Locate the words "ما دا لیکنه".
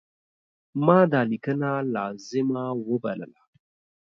0.85-1.69